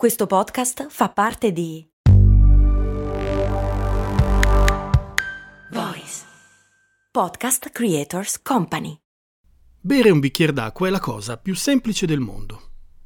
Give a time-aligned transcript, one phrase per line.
[0.00, 1.86] Questo podcast fa parte di
[5.72, 6.22] Voice
[7.12, 8.96] Podcast Creators Company.
[9.78, 12.62] Bere un bicchiere d'acqua è la cosa più semplice del mondo.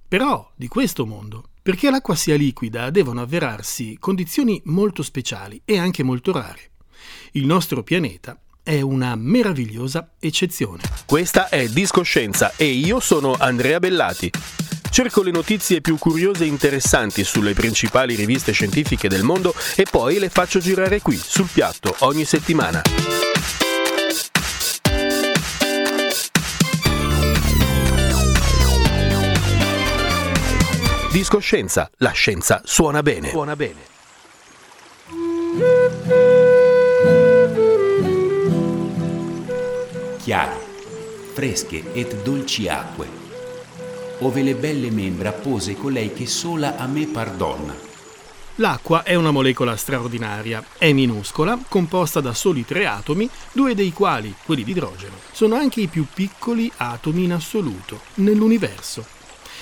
[0.06, 1.48] Però di questo mondo.
[1.60, 6.70] Perché l'acqua sia liquida devono avverarsi condizioni molto speciali e anche molto rare.
[7.32, 10.82] Il nostro pianeta è una meravigliosa eccezione.
[11.06, 14.30] Questa è Discoscienza e io sono Andrea Bellati.
[14.94, 20.20] Cerco le notizie più curiose e interessanti sulle principali riviste scientifiche del mondo e poi
[20.20, 22.80] le faccio girare qui, sul piatto, ogni settimana.
[31.10, 33.30] Discoscienza, la scienza suona bene.
[33.30, 33.80] Suona bene.
[40.22, 40.56] Chiare,
[41.32, 43.23] fresche et dolci acque,
[44.20, 47.92] ove le belle membra pose colei che sola a me pardonna.
[48.58, 54.32] L'acqua è una molecola straordinaria, è minuscola, composta da soli tre atomi, due dei quali,
[54.44, 59.04] quelli di idrogeno, sono anche i più piccoli atomi in assoluto nell'universo.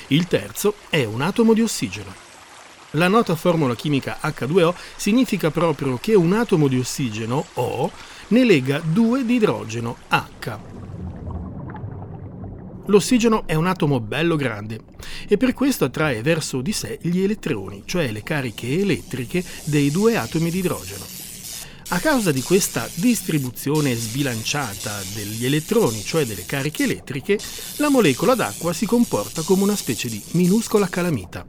[0.09, 2.15] Il terzo è un atomo di ossigeno.
[2.91, 7.91] La nota formula chimica H2O significa proprio che un atomo di ossigeno, O,
[8.29, 10.82] ne lega due di idrogeno, H.
[12.87, 14.81] L'ossigeno è un atomo bello grande
[15.29, 20.17] e per questo attrae verso di sé gli elettroni, cioè le cariche elettriche dei due
[20.17, 21.05] atomi di idrogeno.
[21.89, 27.39] A causa di questa distribuzione sbilanciata degli elettroni, cioè delle cariche elettriche,
[27.77, 31.47] la molecola d'acqua si comporta come una specie di minuscola calamita.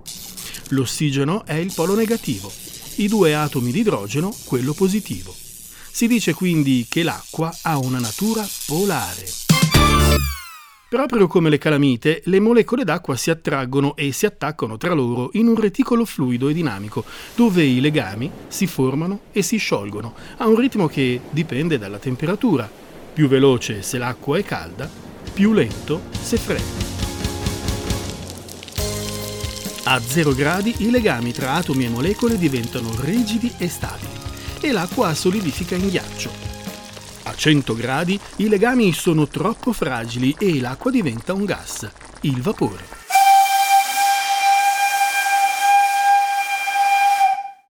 [0.69, 2.51] L'ossigeno è il polo negativo,
[2.95, 5.33] i due atomi di idrogeno quello positivo.
[5.91, 9.42] Si dice quindi che l'acqua ha una natura polare.
[10.93, 15.47] Proprio come le calamite, le molecole d'acqua si attraggono e si attaccano tra loro in
[15.47, 20.55] un reticolo fluido e dinamico, dove i legami si formano e si sciolgono a un
[20.55, 22.69] ritmo che dipende dalla temperatura.
[23.11, 24.87] Più veloce se l'acqua è calda,
[25.33, 26.85] più lento se fredda.
[29.85, 34.13] A 0 gradi i legami tra atomi e molecole diventano rigidi e stabili
[34.61, 36.52] e l'acqua solidifica in ghiaccio.
[37.33, 42.85] A 100 gradi i legami sono troppo fragili e l'acqua diventa un gas, il vapore.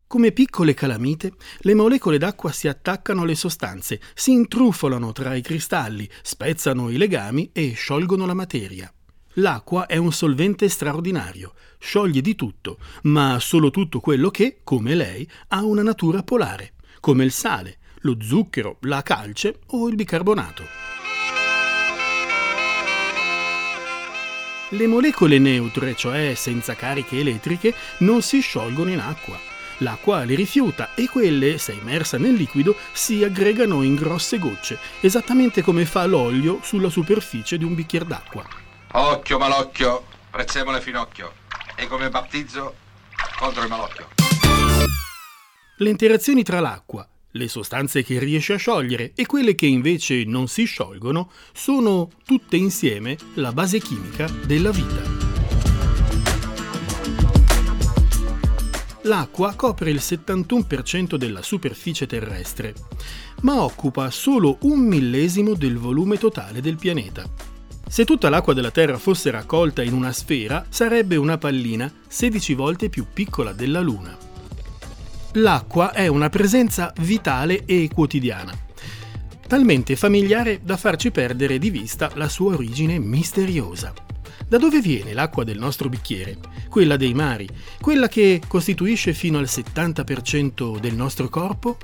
[0.06, 6.10] Come piccole calamite, le molecole d'acqua si attaccano alle sostanze, si intrufolano tra i cristalli,
[6.22, 8.94] spezzano i legami e sciolgono la materia.
[9.36, 15.28] L'acqua è un solvente straordinario, scioglie di tutto, ma solo tutto quello che, come lei,
[15.48, 20.64] ha una natura polare, come il sale, lo zucchero, la calce o il bicarbonato.
[24.70, 29.38] Le molecole neutre, cioè senza cariche elettriche, non si sciolgono in acqua.
[29.78, 35.62] L'acqua le rifiuta e quelle, se immersa nel liquido, si aggregano in grosse gocce, esattamente
[35.62, 38.46] come fa l'olio sulla superficie di un bicchiere d'acqua.
[38.94, 41.34] Occhio malocchio, prezzemolo finocchio.
[41.76, 42.76] E come battizzo
[43.38, 44.10] contro il malocchio.
[45.78, 50.48] Le interazioni tra l'acqua, le sostanze che riesce a sciogliere e quelle che invece non
[50.48, 55.22] si sciolgono sono tutte insieme la base chimica della vita.
[59.06, 62.74] L'acqua copre il 71% della superficie terrestre,
[63.42, 67.30] ma occupa solo un millesimo del volume totale del pianeta.
[67.86, 72.90] Se tutta l'acqua della Terra fosse raccolta in una sfera, sarebbe una pallina 16 volte
[72.90, 74.33] più piccola della Luna.
[75.38, 78.54] L'acqua è una presenza vitale e quotidiana,
[79.48, 83.92] talmente familiare da farci perdere di vista la sua origine misteriosa.
[84.48, 86.38] Da dove viene l'acqua del nostro bicchiere?
[86.70, 87.50] Quella dei mari,
[87.82, 91.78] quella che costituisce fino al 70% del nostro corpo?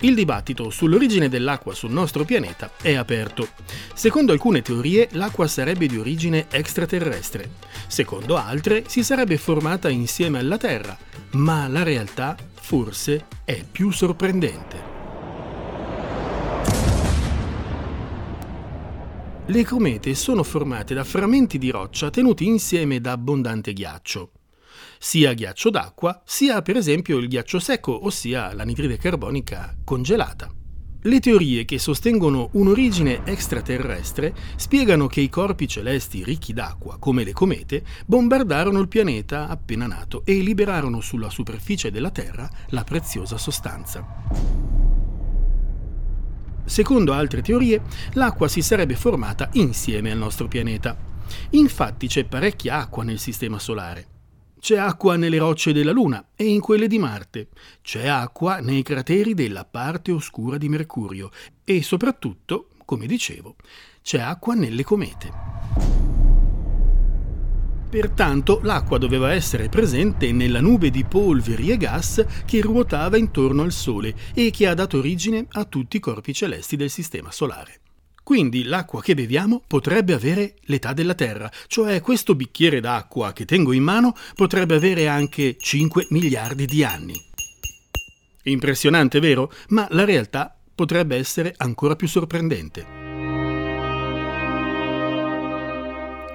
[0.00, 3.50] Il dibattito sull'origine dell'acqua sul nostro pianeta è aperto.
[3.94, 7.50] Secondo alcune teorie l'acqua sarebbe di origine extraterrestre,
[7.86, 10.98] secondo altre si sarebbe formata insieme alla Terra,
[11.32, 12.36] ma la realtà
[12.70, 14.80] forse è più sorprendente.
[19.46, 24.30] Le comete sono formate da frammenti di roccia tenuti insieme da abbondante ghiaccio.
[25.00, 30.59] Sia ghiaccio d'acqua, sia per esempio il ghiaccio secco, ossia l'anidride carbonica congelata.
[31.04, 37.32] Le teorie che sostengono un'origine extraterrestre spiegano che i corpi celesti ricchi d'acqua, come le
[37.32, 44.06] comete, bombardarono il pianeta appena nato e liberarono sulla superficie della Terra la preziosa sostanza.
[46.66, 47.80] Secondo altre teorie,
[48.12, 50.94] l'acqua si sarebbe formata insieme al nostro pianeta.
[51.50, 54.19] Infatti c'è parecchia acqua nel Sistema Solare.
[54.60, 57.48] C'è acqua nelle rocce della Luna e in quelle di Marte.
[57.80, 61.30] C'è acqua nei crateri della parte oscura di Mercurio
[61.64, 63.56] e soprattutto, come dicevo,
[64.02, 65.32] c'è acqua nelle comete.
[67.88, 73.72] Pertanto l'acqua doveva essere presente nella nube di polveri e gas che ruotava intorno al
[73.72, 77.80] Sole e che ha dato origine a tutti i corpi celesti del Sistema Solare.
[78.30, 83.72] Quindi l'acqua che beviamo potrebbe avere l'età della Terra, cioè questo bicchiere d'acqua che tengo
[83.72, 87.14] in mano potrebbe avere anche 5 miliardi di anni.
[88.44, 89.50] Impressionante, vero?
[89.70, 92.86] Ma la realtà potrebbe essere ancora più sorprendente.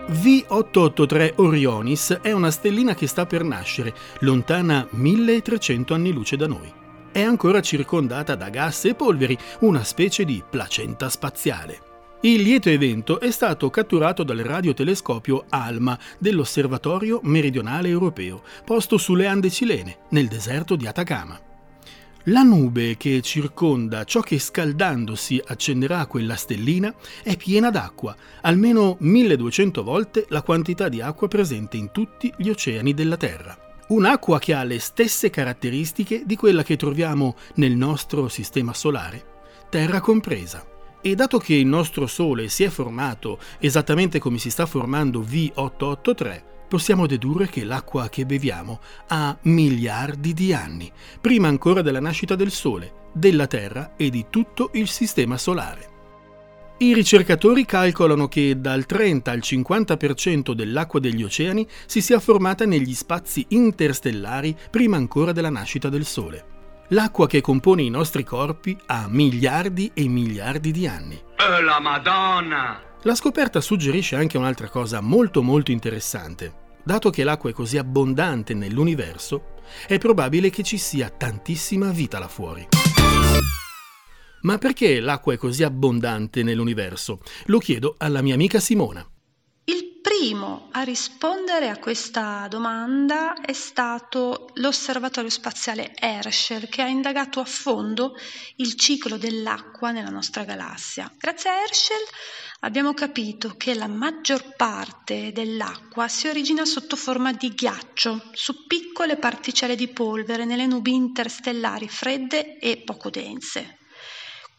[0.10, 6.84] V883 Orionis è una stellina che sta per nascere, lontana 1300 anni luce da noi
[7.16, 11.80] è ancora circondata da gas e polveri, una specie di placenta spaziale.
[12.24, 19.50] Il lieto evento è stato catturato dal radiotelescopio ALMA dell'Osservatorio Meridionale Europeo, posto sulle Ande
[19.50, 21.40] cilene, nel deserto di Atacama.
[22.26, 29.84] La nube che circonda ciò che scaldandosi accenderà quella stellina è piena d'acqua, almeno 1200
[29.84, 33.65] volte la quantità di acqua presente in tutti gli oceani della Terra.
[33.88, 39.34] Un'acqua che ha le stesse caratteristiche di quella che troviamo nel nostro sistema solare,
[39.70, 40.66] Terra compresa.
[41.02, 46.44] E dato che il nostro Sole si è formato esattamente come si sta formando V883,
[46.68, 48.80] possiamo dedurre che l'acqua che beviamo
[49.10, 50.92] ha miliardi di anni,
[51.22, 55.95] prima ancora della nascita del Sole, della Terra e di tutto il sistema solare.
[56.78, 62.94] I ricercatori calcolano che dal 30 al 50% dell'acqua degli oceani si sia formata negli
[62.94, 66.44] spazi interstellari prima ancora della nascita del Sole.
[66.90, 71.18] L'acqua che compone i nostri corpi ha miliardi e miliardi di anni.
[71.38, 72.82] Oh la Madonna!
[73.04, 76.64] La scoperta suggerisce anche un'altra cosa molto molto interessante.
[76.84, 79.54] Dato che l'acqua è così abbondante nell'universo,
[79.88, 82.68] è probabile che ci sia tantissima vita là fuori.
[84.46, 87.20] Ma perché l'acqua è così abbondante nell'universo?
[87.46, 89.04] Lo chiedo alla mia amica Simona.
[89.64, 97.40] Il primo a rispondere a questa domanda è stato l'osservatorio spaziale Herschel che ha indagato
[97.40, 98.14] a fondo
[98.58, 101.12] il ciclo dell'acqua nella nostra galassia.
[101.18, 102.06] Grazie a Herschel
[102.60, 109.18] abbiamo capito che la maggior parte dell'acqua si origina sotto forma di ghiaccio, su piccole
[109.18, 113.80] particelle di polvere nelle nubi interstellari fredde e poco dense.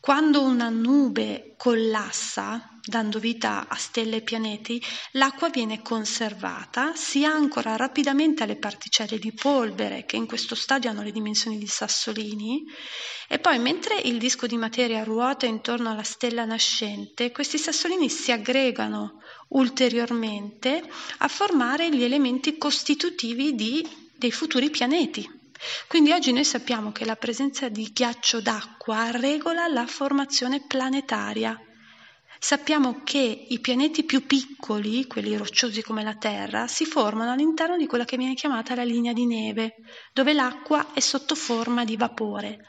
[0.06, 4.81] Quando una nube collassa, dando vita a stelle e pianeti,
[5.14, 11.03] l'acqua viene conservata, si ancora rapidamente alle particelle di polvere, che in questo stadio hanno
[11.03, 12.62] le dimensioni di sassolini,
[13.26, 18.31] e poi mentre il disco di materia ruota intorno alla stella nascente, questi sassolini si
[18.31, 20.88] aggregano ulteriormente
[21.19, 23.85] a formare gli elementi costitutivi di,
[24.17, 25.36] dei futuri pianeti.
[25.88, 31.61] Quindi oggi noi sappiamo che la presenza di ghiaccio d'acqua regola la formazione planetaria.
[32.38, 37.87] Sappiamo che i pianeti più piccoli, quelli rocciosi come la Terra, si formano all'interno di
[37.87, 39.76] quella che viene chiamata la linea di neve,
[40.12, 42.67] dove l'acqua è sotto forma di vapore.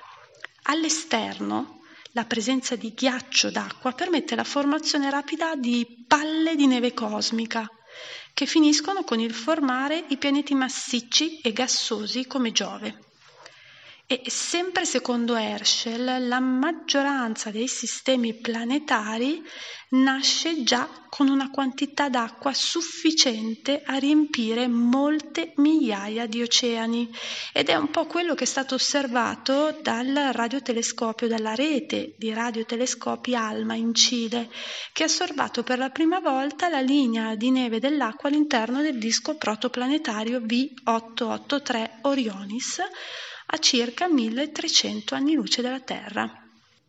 [0.63, 1.81] All'esterno,
[2.11, 7.69] la presenza di ghiaccio d'acqua permette la formazione rapida di palle di neve cosmica,
[8.37, 13.06] che finiscono con il formare i pianeti massicci e gassosi come Giove.
[14.09, 19.43] E sempre secondo Herschel, la maggioranza dei sistemi planetari
[19.89, 27.13] nasce già con una quantità d'acqua sufficiente a riempire molte migliaia di oceani.
[27.51, 33.35] Ed è un po' quello che è stato osservato dal radiotelescopio, dalla rete di radiotelescopi
[33.35, 34.49] ALMA in Cile,
[34.93, 39.35] che ha osservato per la prima volta la linea di neve dell'acqua all'interno del disco
[39.35, 42.79] protoplanetario V883 Orionis
[43.49, 46.29] a circa 1300 anni luce dalla Terra.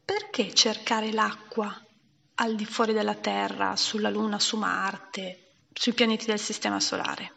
[0.05, 1.81] Perché cercare l'acqua
[2.37, 7.35] al di fuori della Terra, sulla Luna, su Marte, sui pianeti del Sistema Solare?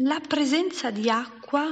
[0.00, 1.66] La presenza di acqua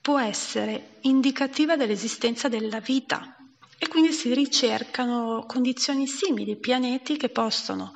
[0.00, 3.36] può essere indicativa dell'esistenza della vita
[3.78, 7.92] e quindi si ricercano condizioni simili, pianeti che possono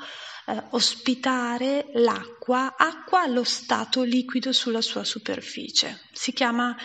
[0.47, 6.01] eh, ospitare l'acqua, acqua allo stato liquido sulla sua superficie.
[6.13, 6.77] Si chiama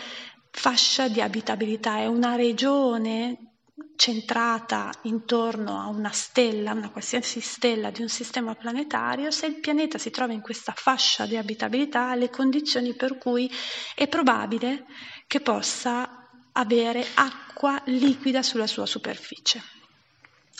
[0.56, 3.56] fascia di abitabilità, è una regione
[3.94, 9.98] centrata intorno a una stella, una qualsiasi stella di un sistema planetario, se il pianeta
[9.98, 13.50] si trova in questa fascia di abitabilità, le condizioni per cui
[13.94, 14.86] è probabile
[15.26, 19.62] che possa avere acqua liquida sulla sua superficie.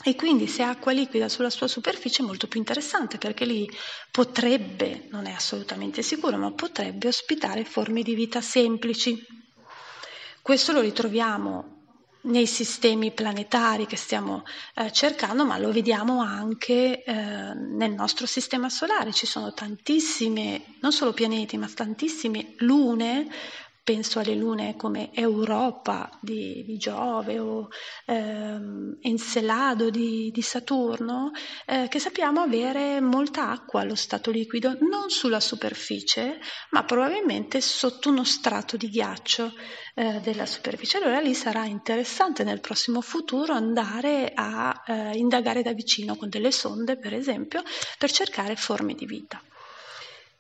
[0.05, 3.67] E quindi se acqua liquida sulla sua superficie è molto più interessante perché lì
[4.11, 9.45] potrebbe, non è assolutamente sicuro, ma potrebbe ospitare forme di vita semplici.
[10.47, 11.65] Questo lo ritroviamo
[12.27, 14.45] nei sistemi planetari che stiamo
[14.77, 19.13] eh, cercando, ma lo vediamo anche eh, nel nostro sistema solare.
[19.13, 23.27] Ci sono tantissime, non solo pianeti, ma tantissime lune
[23.87, 27.69] penso alle lune come Europa di, di Giove o
[28.07, 31.31] ehm, Encelado di, di Saturno,
[31.65, 36.41] eh, che sappiamo avere molta acqua allo stato liquido, non sulla superficie,
[36.71, 39.53] ma probabilmente sotto uno strato di ghiaccio
[39.95, 40.97] eh, della superficie.
[40.97, 46.51] Allora lì sarà interessante nel prossimo futuro andare a eh, indagare da vicino con delle
[46.51, 47.63] sonde, per esempio,
[47.99, 49.41] per cercare forme di vita.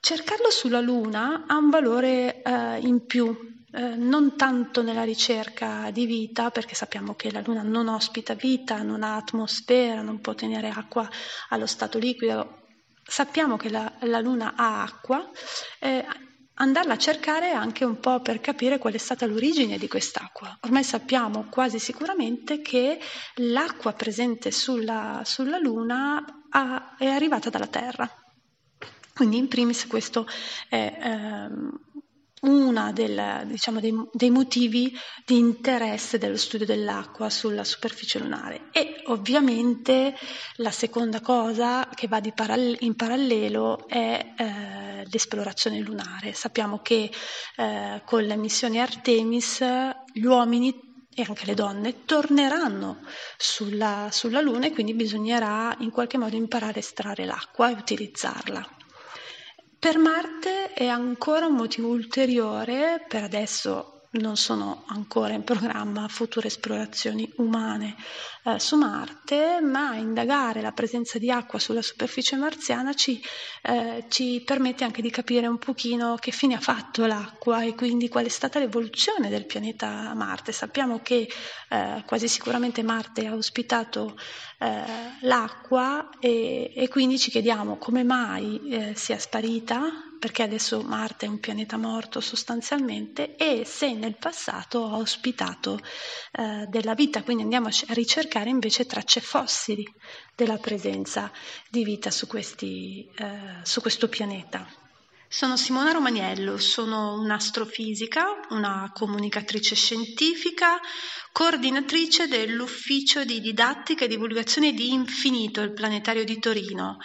[0.06, 6.06] Cercarlo sulla Luna ha un valore eh, in più, eh, non tanto nella ricerca di
[6.06, 10.68] vita, perché sappiamo che la Luna non ospita vita, non ha atmosfera, non può tenere
[10.68, 11.10] acqua
[11.48, 12.68] allo stato liquido.
[13.02, 15.28] Sappiamo che la, la Luna ha acqua,
[15.80, 16.06] eh,
[16.54, 20.56] andarla a cercare anche un po' per capire qual è stata l'origine di quest'acqua.
[20.60, 23.00] Ormai sappiamo quasi sicuramente che
[23.38, 28.08] l'acqua presente sulla, sulla Luna ha, è arrivata dalla Terra
[29.16, 30.26] quindi in primis questo
[30.68, 31.80] è ehm,
[32.42, 34.94] uno diciamo, dei, dei, motivi
[35.24, 40.14] di interesse dello studio dell'acqua sulla superficie lunare e ovviamente
[40.56, 46.34] la seconda cosa che va parallelo, in parallelo è eh, l'esplorazione lunare.
[46.34, 47.10] Sappiamo che
[47.56, 49.64] eh, con le missioni Artemis
[50.12, 52.98] gli uomini e anche le donne torneranno
[53.38, 58.75] sulla, sulla Luna e quindi bisognerà in qualche modo imparare a estrarre l'acqua e utilizzarla.
[59.78, 66.46] Per Marte è ancora un motivo ulteriore, per adesso non sono ancora in programma future
[66.48, 67.96] esplorazioni umane
[68.44, 73.20] eh, su Marte, ma indagare la presenza di acqua sulla superficie marziana ci,
[73.62, 78.08] eh, ci, permette anche di capire un pochino che fine ha fatto l'acqua e quindi
[78.08, 80.52] qual è stata l'evoluzione del pianeta Marte.
[80.52, 81.28] Sappiamo che
[81.68, 84.16] eh, quasi sicuramente Marte ha ospitato
[84.58, 84.84] eh,
[85.20, 91.28] l'acqua e, e, quindi ci chiediamo come mai eh, sia sparita perché adesso Marte è
[91.28, 95.78] un pianeta morto sostanzialmente e se nel passato ha ospitato
[96.32, 99.84] eh, della vita, quindi andiamo a ricercare invece tracce fossili
[100.34, 101.30] della presenza
[101.68, 104.66] di vita su, questi, eh, su questo pianeta.
[105.28, 110.78] Sono Simona Romaniello, sono un'astrofisica, una comunicatrice scientifica,
[111.32, 116.98] coordinatrice dell'ufficio di didattica e divulgazione di Infinito, il planetario di Torino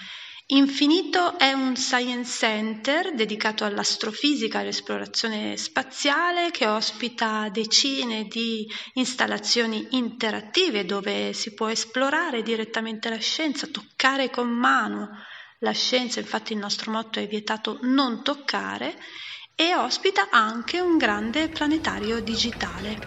[0.53, 9.87] Infinito è un science center dedicato all'astrofisica e all'esplorazione spaziale che ospita decine di installazioni
[9.91, 15.07] interattive dove si può esplorare direttamente la scienza, toccare con mano
[15.59, 18.97] la scienza, infatti il nostro motto è vietato non toccare,
[19.55, 22.99] e ospita anche un grande planetario digitale.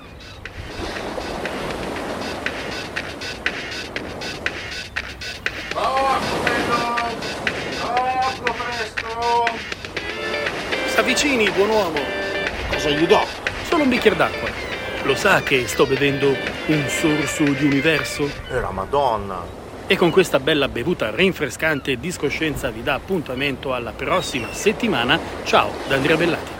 [11.14, 11.98] S'avvicini, buon uomo.
[12.68, 13.24] Cosa gli do?
[13.62, 14.50] Solo un bicchiere d'acqua.
[15.04, 18.28] Lo sa che sto bevendo un sorso di universo?
[18.50, 19.40] E la Madonna.
[19.86, 25.16] E con questa bella bevuta rinfrescante e discoscienza vi dà appuntamento alla prossima settimana.
[25.44, 26.53] Ciao da Andrea Bellati.